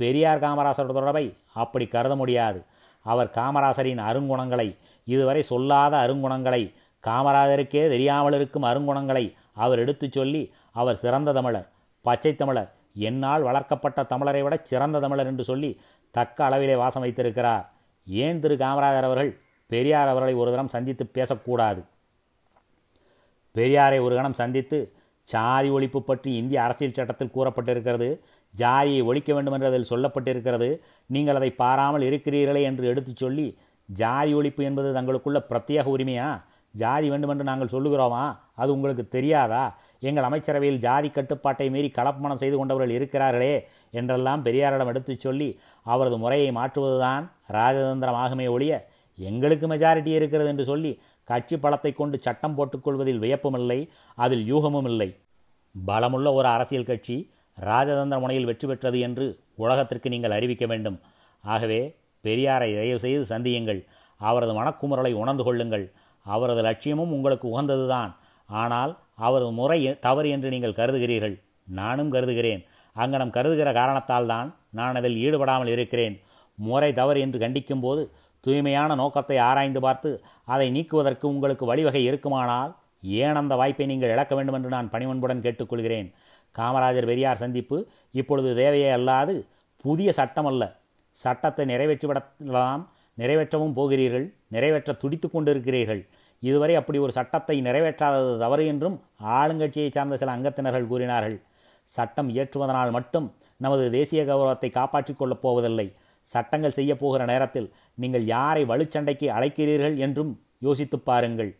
[0.00, 1.24] பெரியார் காமராசர் தொடர்பை
[1.54, 2.60] அப்படி கருத முடியாது.
[3.06, 4.68] அவர் காமராசரின் அருங்குணங்களை
[5.04, 6.62] இதுவரை சொல்லாத அருங்குணங்களை
[7.04, 9.24] காமராஜருக்கே தெரியாமல் இருக்கும் அருங்குணங்களை
[9.54, 11.68] அவர் எடுத்துச் சொல்லி அவர் சிறந்த தமிழர்
[12.04, 12.70] பச்சை தமிழர்
[13.08, 17.64] என்னால் வளர்க்கப்பட்ட தமிழரை விட சிறந்த தமிழர் என்று சொல்லி தக்க அளவிலே வாசம் வைத்திருக்கிறார்.
[18.06, 21.80] ஏன் திரு காமராஜர் அவர்கள் பெரியார் அவர்களை ஒரு தினம் சந்தித்து பேசக்கூடாது?
[23.54, 24.78] பெரியாரை ஒரு கணம் சந்தித்து
[25.28, 28.08] சாதி ஒழிப்பு பற்றி இந்திய அரசியல் சட்டத்தில் கூறப்பட்டிருக்கிறது.
[28.54, 30.68] ஜாதியை ஒழிக்க வேண்டும் என்று அதில் சொல்லப்பட்டிருக்கிறது.
[31.10, 33.46] நீங்கள் அதை பாராமல் இருக்கிறீர்களே என்று எடுத்துச் சொல்லி
[33.88, 36.28] ஜாதி ஒழிப்பு என்பது தங்களுக்குள்ள பிரத்யேக உரிமையா?
[36.74, 38.24] ஜாதி வேண்டுமென்று நாங்கள் சொல்லுகிறோமா?
[38.54, 39.64] அது உங்களுக்கு தெரியாதா?
[40.00, 43.54] எங்கள் அமைச்சரவையில் ஜாதி கட்டுப்பாட்டை மீறி கலப்பணம் செய்து கொண்டவர்கள் இருக்கிறார்களே
[43.90, 45.48] என்றெல்லாம் பெரியாரிடம் எடுத்துச் சொல்லி
[45.86, 48.72] அவரது முறையை மாற்றுவதுதான் ராஜதந்திரம் ஆகுமே ஒழிய
[49.18, 50.92] எங்களுக்கு மெஜாரிட்டி இருக்கிறது என்று சொல்லி
[51.28, 53.78] கட்சி பலத்தை கொண்டு சட்டம் போட்டுக்கொள்வதில் வியப்புமில்லை
[54.18, 55.08] அதில் யூகமும் இல்லை
[55.74, 57.16] பலமுள்ள ஒரு அரசியல் கட்சி
[57.58, 59.26] ராஜதந்திர முனையில் வெற்றி பெற்றது என்று
[59.64, 60.98] உலகத்திற்கு நீங்கள் அறிவிக்க வேண்டும்.
[61.44, 61.80] ஆகவே
[62.24, 63.80] பெரியாரை தயவு செய்து சந்தியுங்கள்.
[64.20, 65.86] அவரது மனக்குமுறலை உணர்ந்து கொள்ளுங்கள்.
[66.26, 68.12] அவரது லட்சியமும் உங்களுக்கு உகந்ததுதான்.
[68.48, 68.92] ஆனால்
[69.26, 71.34] அவரது முறை தவறு என்று நீங்கள் கருதுகிறீர்கள்.
[71.80, 72.62] நானும் கருதுகிறேன்.
[72.96, 76.16] அங்கனம் கருதுகிற காரணத்தால் தான் நான் அதில் ஈடுபடாமல் இருக்கிறேன்.
[76.58, 78.02] முறை தவறு என்று கண்டிக்கும் போது
[78.44, 80.10] தூய்மையான நோக்கத்தை ஆராய்ந்து பார்த்து
[80.54, 82.72] அதை நீக்குவதற்கு உங்களுக்கு வழிவகை இருக்குமானால்
[83.22, 86.08] ஏன் அந்த வாய்ப்பை நீங்கள் இழக்க வேண்டும் என்று நான் பணிவன்புடன் கேட்டுக்கொள்கிறேன்.
[86.58, 87.76] காமராஜர் பெரியார் சந்திப்பு
[88.20, 89.34] இப்பொழுது தேவையே அல்லாது
[89.84, 90.62] புதிய சட்டம் அல்ல
[91.20, 92.82] சட்டத்தை நிறைவேற்றிவிடலாம்
[93.18, 96.02] நிறைவேற்றவும் போகிறீர்கள் நிறைவேற்ற துடித்து கொண்டிருக்கிறீர்கள்.
[96.42, 98.96] இதுவரை அப்படி ஒரு சட்டத்தை நிறைவேற்றாதது தவறு என்றும்
[99.38, 101.36] ஆளுங்கட்சியை சார்ந்த சில அங்கத்தினர்கள் கூறினார்கள்.
[101.90, 105.86] சட்டம் இயற்றுவதனால் மட்டும் நமது தேசிய கௌரவத்தை காப்பாற்றிக் கொள்ளப் போவதில்லை.
[106.30, 110.32] சட்டங்கள் செய்ய போகிற நேரத்தில் நீங்கள் யாரை வலுச்சண்டைக்கு அழைக்கிறீர்கள் என்றும்
[110.66, 111.52] யோசித்து பாருங்கள்.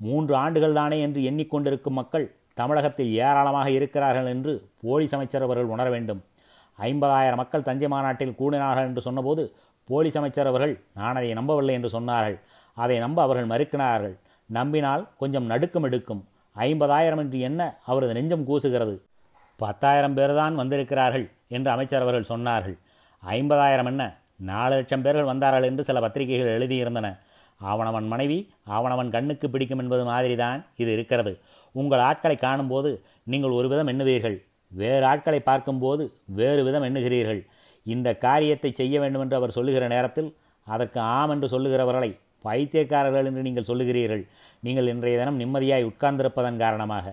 [0.00, 6.20] மூன்று ஆண்டுகள் தானே என்று எண்ணிக்கொண்டிருக்கும் மக்கள் தமிழகத்தில் ஏராளமாக இருக்கிறார்கள் என்று போலீஸ் அமைச்சர் அவர்கள் உணர வேண்டும்.
[6.78, 9.42] ஐம்பதாயிரம் மக்கள் தஞ்சை மாநாட்டில் கூடினார்கள் என்று சொன்னபோது
[9.88, 12.38] போலீஸ் அமைச்சர் அவர்கள் நான் அதை நம்பவில்லை என்று சொன்னார்கள்.
[12.76, 14.14] அதை நம்ப அவர்கள் மறுக்கினார்கள்
[14.46, 16.22] நம்பினால் கொஞ்சம் நடுக்கம் எடுக்கும்.
[16.56, 18.94] ஐம்பதாயிரம் என்று என்ன அவரது நெஞ்சம் கூசுகிறது?
[19.56, 22.76] பத்தாயிரம் பேர் தான் வந்திருக்கிறார்கள் என்று அமைச்சர் அவர்கள் சொன்னார்கள்.
[23.22, 24.02] ஐம்பதாயிரம் என்ன?
[24.36, 27.08] நாலு லட்சம் பேர்கள் வந்தார்கள் என்று சில பத்திரிகைகள் எழுதியிருந்தன.
[27.60, 28.38] அவனவன் மனைவி
[28.76, 31.32] அவனவன் கண்ணுக்கு பிடிக்கும் என்பது மாதிரிதான் இது இருக்கிறது.
[31.80, 32.90] உங்கள் ஆட்களை காணும்போது
[33.32, 34.36] நீங்கள் ஒரு விதம் எண்ணுவீர்கள்.
[34.72, 36.04] வேறு ஆட்களை பார்க்கும்போது
[36.38, 37.40] வேறு விதம் எண்ணுகிறீர்கள்.
[37.86, 40.30] இந்த காரியத்தை செய்ய வேண்டும் என்று அவர் சொல்லுகிற நேரத்தில்
[40.66, 42.10] அதற்கு ஆம் என்று சொல்லுகிறவர்களை
[42.46, 44.22] பைத்தியக்காரர்கள் என்று நீங்கள் சொல்லுகிறீர்கள்.
[44.66, 47.06] நீங்கள் இன்றைய தினம் நிம்மதியாய் உட்கார்ந்திருப்பதன் காரணமாக.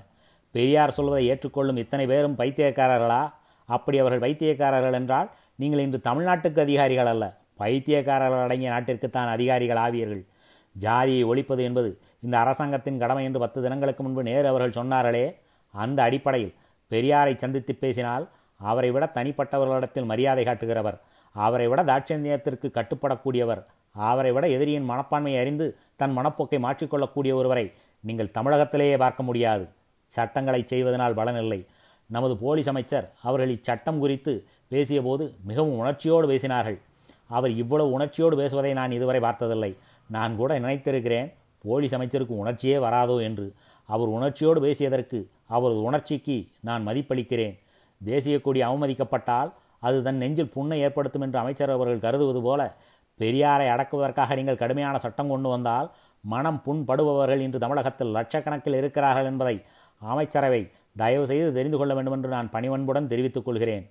[0.56, 3.22] பெரியார் சொல்வதை ஏற்றுக்கொள்ளும் இத்தனை பேரும் பைத்தியக்காரர்களா?
[3.70, 5.30] அப்படி அவர்கள் பைத்தியக்காரர்கள் என்றால்
[5.62, 7.26] நீங்கள் இன்று தமிழ்நாட்டுக்கு அதிகாரிகள் அல்ல.
[7.62, 10.24] பைத்தியக்காரர்கள் அடங்கிய நாட்டிற்குத்தான் அதிகாரிகள் ஆவீர்கள்.
[10.76, 11.90] ஜாதியை ஒழிப்பது என்பது
[12.24, 15.26] இந்த அரசாங்கத்தின் கடமை என்று பத்து தினங்களுக்கு முன்பு நேரு அவர்கள் சொன்னார்களே
[15.74, 16.54] அந்த அடிப்படையில்
[16.92, 18.26] பெரியாரை சந்தித்து பேசினால்
[18.60, 20.98] அவரை விட தனிப்பட்டவர்களிடத்தில் மரியாதை காட்டுகிறவர்
[21.36, 23.62] அவரை விட தாட்சண்யத்திற்கு கட்டுப்படக்கூடியவர்
[24.08, 25.66] அவரை விட எதிரியின் மனப்பான்மையை அறிந்து
[26.02, 27.66] தன் மனப்போக்கை மாற்றிக்கொள்ளக்கூடிய ஒருவரை
[28.04, 29.66] நீங்கள் தமிழகத்திலேயே பார்க்க முடியாது.
[30.14, 31.60] சட்டங்களை செய்வதனால் பலனில்லை
[32.10, 34.34] நமது போலீஸ் அமைச்சர் அவர்கள் இச்சட்டம் குறித்து
[34.72, 36.78] பேசியபோது மிகவும் உணர்ச்சியோடு பேசினார்கள்.
[37.38, 39.72] அவர் இவ்வளவு உணர்ச்சியோடு பேசுவதை நான் இதுவரை பார்த்ததில்லை.
[40.10, 41.30] நான் கூட நினைத்திருக்கிறேன்
[41.64, 43.46] போலீஸ் அமைச்சருக்கு உணர்ச்சியே வராதோ என்று
[43.90, 45.20] அவர் உணர்ச்சியோடு பேசியதற்கு
[45.56, 47.56] அவரது உணர்ச்சிக்கு நான் மதிப்பளிக்கிறேன்.
[48.02, 49.50] தேசிய கொடி அவமதிக்கப்பட்டால்
[49.88, 52.62] அது தன் நெஞ்சில் புண்ணை ஏற்படுத்தும் என்று அமைச்சர் அவர்கள் கருதுவது போல
[53.20, 55.88] பெரியாரை அடக்குவதற்காக நீங்கள் கடுமையான சட்டம் கொண்டு வந்தால்
[56.24, 59.56] மனம் புண்படுபவர்கள் இன்று தமிழகத்தில் லட்சக்கணக்கில் இருக்கிறார்கள் என்பதை
[60.02, 60.62] அமைச்சரவை
[61.02, 63.86] தயவு செய்து தெரிந்து கொள்ள வேண்டும் என்று நான் பணிவன்புடன் தெரிவித்துக் கொள்கிறேன்.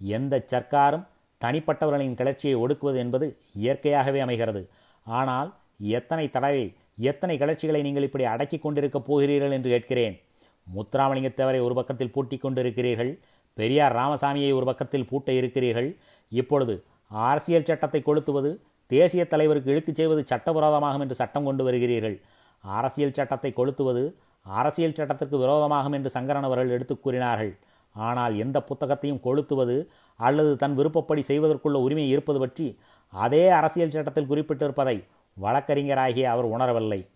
[0.00, 1.04] எந்த சர்க்காரும்
[1.40, 3.26] தனிப்பட்டவர்களின் கிளர்ச்சியை ஒடுக்குவது என்பது
[3.62, 4.62] இயற்கையாகவே அமைகிறது.
[5.06, 5.50] ஆனால்
[5.98, 6.64] எத்தனை தடவை
[6.96, 10.20] எத்தனை கிளர்ச்சிகளை நீங்கள் இப்படி அடக்கி கொண்டிருக்கப் போகிறீர்கள் என்று கேட்கிறேன்.
[10.76, 13.18] முத்துராமலிங்கத்தேவரை ஒரு பக்கத்தில் பூட்டிக் கொண்டிருக்கிறீர்கள்
[13.54, 15.96] பெரியார் ராமசாமியை ஒரு பக்கத்தில் பூட்ட இருக்கிறீர்கள்.
[16.28, 22.20] இப்பொழுது அரசியல் சட்டத்தை கொளுத்துவது தேசிய தலைவருக்கு இழுக்குச் செய்வது சட்டவிரோதமாகும் என்று சட்டம் கொண்டு வருகிறீர்கள்.
[22.60, 27.56] அரசியல் சட்டத்தை கொளுத்துவது அரசியல் சட்டத்திற்கு விரோதமாகும் என்று சங்கரன் அவர்கள் எடுத்துக் கூறினார்கள்.
[27.92, 32.78] ஆனால் எந்த புத்தகத்தையும் கொளுத்துவது அல்லது தன் விருப்பப்படி செய்வதற்குள்ள உரிமை இருப்பது பற்றி
[33.08, 35.04] அதே அரசியல் சட்டத்தில் குறிப்பிட்டிருப்பதை
[35.40, 37.08] வழக்கறிஞராகிய அவர் உணரவில்லை.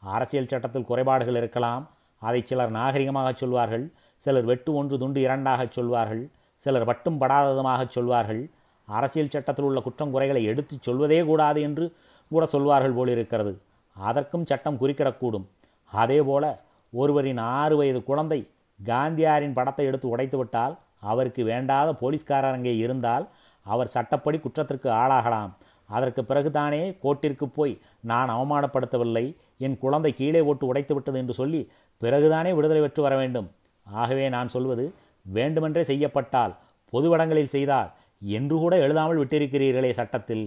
[0.00, 1.88] அரசியல் சட்டத்தில் குறைபாடுகள் இருக்கலாம்.
[2.18, 3.92] அதை சிலர் நாகரிகமாக சொல்வார்கள்.
[4.18, 6.30] சிலர் வெட்டு ஒன்று துண்டு இரண்டாகச் சொல்வார்கள்.
[6.56, 8.50] சிலர் வட்டும் படாததுமாகச் சொல்வார்கள்.
[8.86, 11.96] அரசியல் சட்டத்தில் உள்ள குற்றம் குறைகளை எடுத்துச் சொல்வதே கூடாது என்று
[12.28, 13.60] கூட சொல்வார்கள் போலிருக்கிறது.
[13.94, 15.44] அதற்கும் சட்டம் குறுக்கிடக்கூடும்.
[15.84, 16.60] அதேபோல
[16.92, 18.48] ஒருவரின் ஆறு வயது குழந்தை
[18.84, 23.28] காந்தியாரின் படத்தை எடுத்து உடைத்துவிட்டால் அவருக்கு வேண்டாத போலீஸ்காரரங்கே இருந்தால்
[23.62, 25.50] அவர் சட்டப்படி குற்றத்திற்கு ஆளாகலாம்.
[25.96, 27.74] அதற்கு பிறகுதானே கோர்ட்டிற்கு போய்
[28.10, 29.24] நான் அவமானப்படுத்தவில்லை
[29.66, 31.60] என் குழந்தை கீழே ஓட்டு உடைத்து விட்டது என்று சொல்லி
[32.00, 33.48] பிறகுதானே விடுதலை பெற்று வர வேண்டும்.
[33.86, 34.84] ஆகவே நான் சொல்வது
[35.26, 36.54] வேண்டுமென்றே செய்யப்பட்டால்
[36.92, 37.90] பொதுவடங்களில் செய்தால்
[38.22, 40.44] என்று கூட எழுதாமல் விட்டிருக்கிறீர்களே சட்டத்தில்.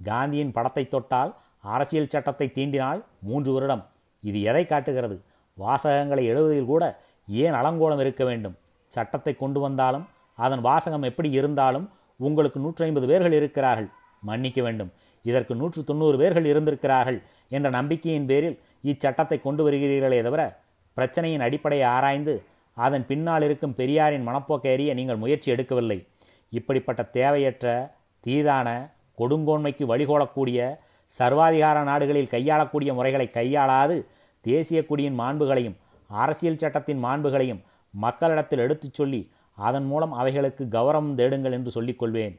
[0.00, 1.32] காந்தியின் படத்தை தொட்டால்
[1.74, 3.82] அரசியல் சட்டத்தை தீண்டினால் மூன்று வருடம்.
[4.22, 5.16] இது எதை காட்டுகிறது?
[5.58, 6.84] வாசகங்களை எழுதுவதில் கூட
[7.28, 8.56] ஏன் அலங்கோலம் இருக்க வேண்டும்?
[8.94, 10.04] சட்டத்தை கொண்டு வந்தாலும்
[10.38, 11.86] அதன் வாசகம் எப்படி இருந்தாலும்
[12.20, 13.88] உங்களுக்கு நூற்றி ஐம்பது பேர்கள் இருக்கிறார்கள்.
[14.28, 14.90] மன்னிக்க வேண்டும்.
[15.24, 17.18] இதற்கு நூற்று தொண்ணூறு பேர்கள் இருந்திருக்கிறார்கள்
[17.56, 18.56] என்ற நம்பிக்கையின் பேரில்
[18.90, 20.42] இச்சட்டத்தை கொண்டு வருகிறீர்களே தவிர
[20.96, 22.34] பிரச்சனையின் அடிப்படையை ஆராய்ந்து
[22.76, 25.98] அதன் பின்னால் இருக்கும் பெரியாரின் மனப்போக்கை அறிய நீங்கள் முயற்சி எடுக்கவில்லை.
[26.52, 27.66] இப்படிப்பட்ட தேவையற்ற
[28.24, 28.68] தீதான
[29.18, 30.58] கொடுங்கோன்மைக்கு வழிகோலக்கூடிய
[31.12, 33.96] சர்வாதிகார நாடுகளில் கையாளக்கூடிய முறைகளை கையாளாது
[34.44, 35.76] தேசிய குடியின் மாண்புகளையும்
[36.10, 37.60] அரசியல் சட்டத்தின் மாண்புகளையும்
[37.94, 39.20] மக்களிடத்தில் எடுத்துச் சொல்லி
[39.58, 42.34] அதன் மூலம் அவைகளுக்கு கௌரவம் தேடுங்கள் என்று சொல்லிக்கொள்வேன்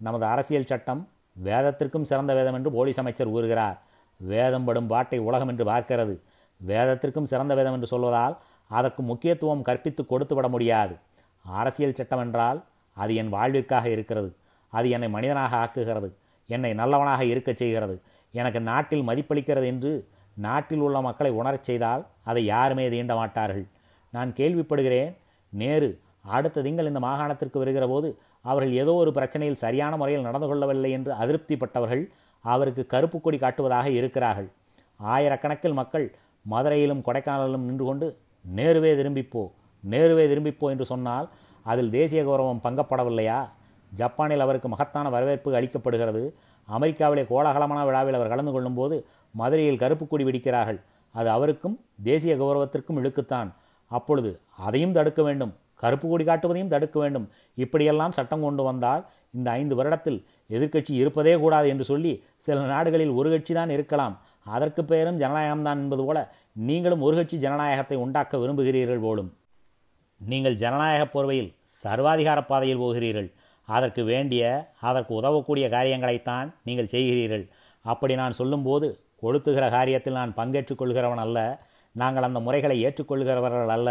[0.00, 1.02] நமது அரசியல் சட்டம்
[1.42, 3.82] வேதத்திற்கும் சிறந்த வேதம் என்று போலீஸ் அமைச்சர் கூறுகிறார்.
[4.16, 6.20] வேதம் படும் பாட்டை உலகம் என்று பார்க்கிறது.
[6.66, 8.36] வேதத்திற்கும் சிறந்த வேதம் என்று சொல்வதால்
[8.68, 10.96] அதற்கு முக்கியத்துவம் கற்பித்து கொடுத்து விட முடியாது.
[11.42, 14.34] அரசியல் சட்டம் என்றால் அது என் வாழ்விற்காக இருக்கிறது.
[14.68, 16.12] அது என்னை மனிதனாக ஆக்குகிறது.
[16.46, 18.00] என்னை நல்லவனாக இருக்கச் செய்கிறது.
[18.32, 23.66] எனக்கு நாட்டில் மதிப்பளிக்கிறது என்று நாட்டில் உள்ள மக்களை உணரச் செய்தால் அதை யாருமே தீண்ட மாட்டார்கள்.
[24.10, 25.16] நான் கேள்விப்படுகிறேன்
[25.48, 28.08] நேரு அடுத்த திங்கள் இந்த மாகாணத்திற்கு வருகிற போது
[28.40, 32.04] அவர்கள் ஏதோ ஒரு பிரச்சனையில் சரியான முறையில் நடந்து கொள்ளவில்லை என்று அதிருப்திப்பட்டவர்கள்
[32.44, 34.48] அவருக்கு கருப்பு கொடி காட்டுவதாக இருக்கிறார்கள்.
[35.00, 36.06] ஆயிரக்கணக்கில் மக்கள்
[36.52, 38.06] மதுரையிலும் கொடைக்கானலிலும் நின்று கொண்டு
[38.56, 39.42] நேருவே திரும்பிப்போ
[39.84, 41.26] நேருவே திரும்பிப்போ என்று சொன்னால்
[41.62, 43.38] அதில் தேசிய கௌரவம் பங்கப்படவில்லையா?
[43.92, 46.22] ஜப்பானில் அவருக்கு மகத்தான வரவேற்பு அளிக்கப்படுகிறது.
[46.68, 48.96] அமெரிக்காவிலே கோலாகலமான விழாவில் அவர் கலந்து கொள்ளும்போது
[49.34, 50.80] மதுரையில் கருப்பு கொடி வெடிக்கிறார்கள்.
[51.14, 53.50] அது அவருக்கும் தேசிய கௌரவத்திற்கும் இழுக்குத்தான்.
[53.90, 55.52] அப்பொழுது அதையும் தடுக்க வேண்டும்.
[55.82, 57.26] கருப்பு கொடி காட்டுவதையும் தடுக்க வேண்டும்.
[57.64, 59.02] இப்படியெல்லாம் சட்டம் கொண்டு வந்தால்
[59.38, 60.18] இந்த ஐந்து வருடத்தில்
[60.56, 62.12] எதிர்க்கட்சி இருப்பதே கூடாது என்று சொல்லி
[62.46, 64.14] சில நாடுகளில் ஒரு கட்சி தான் இருக்கலாம்.
[64.54, 66.18] அதற்கு பெயரும் ஜனநாயகம்தான் என்பது போல
[66.68, 69.30] நீங்களும் ஒரு கட்சி ஜனநாயகத்தை உண்டாக்க விரும்புகிறீர்கள் போலும்.
[70.20, 71.50] நீங்கள் ஜனநாயக போர்வையில்
[71.82, 73.28] சர்வாதிகார பாதையில் போகிறீர்கள்.
[73.68, 74.42] அதற்கு வேண்டிய
[74.88, 77.44] அதற்கு உதவக்கூடிய காரியங்களைத்தான் நீங்கள் செய்கிறீர்கள்.
[77.84, 78.88] அப்படி நான் சொல்லும்போது
[79.22, 81.38] கொளுத்துகிற காரியத்தில் நான் பங்கேற்றுக் கொள்கிறவன் அல்ல.
[81.94, 83.90] நாங்கள் அந்த முறைகளை ஏற்றுக்கொள்கிறவர்கள் அல்ல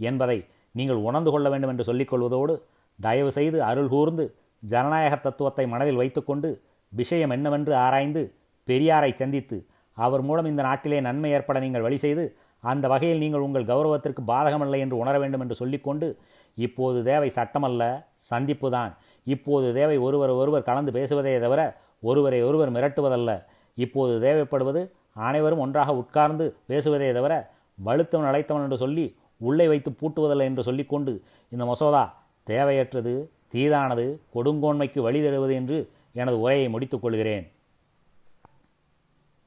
[0.00, 0.38] என்பதை
[0.74, 2.54] நீங்கள் உணர்ந்து கொள்ள வேண்டும் என்று சொல்லிக்கொள்வதோடு
[2.98, 4.24] தயவு செய்து அருள் கூர்ந்து
[4.62, 6.48] ஜனநாயக தத்துவத்தை மனதில் வைத்துக்கொண்டு
[6.92, 8.22] விஷயம் என்னவென்று ஆராய்ந்து
[8.68, 9.56] பெரியாரை சந்தித்து
[9.96, 12.24] அவர் மூலம் இந்த நாட்டிலே நன்மை ஏற்பட நீங்கள் வழி செய்து
[12.64, 16.08] அந்த வகையில் நீங்கள் உங்கள் கௌரவத்திற்கு பாதகமில்லை என்று உணர வேண்டும் என்று சொல்லிக்கொண்டு
[16.58, 17.82] இப்போது தேவை சட்டமல்ல
[18.30, 18.92] சந்திப்பு தான்.
[19.26, 21.60] இப்போது தேவை ஒருவர் ஒருவர் கலந்து பேசுவதே தவிர
[22.02, 23.30] ஒருவரை ஒருவர் மிரட்டுவதல்ல.
[23.78, 24.80] இப்போது தேவைப்படுவது
[25.26, 27.34] அனைவரும் ஒன்றாக உட்கார்ந்து பேசுவதே தவிர
[27.78, 29.06] வலுத்தவன் அழைத்தவன் என்று சொல்லி
[29.40, 31.12] உள்ளே வைத்து பூட்டுவதில்லை என்று சொல்லிக்கொண்டு
[31.52, 32.04] இந்த மசோதா
[32.50, 33.14] தேவையற்றது
[33.52, 35.78] தீதானது கொடுங்கோன்மைக்கு வழி தருவது என்று
[36.12, 37.46] எனது உரையை முடித்துக் கொள்கிறேன்.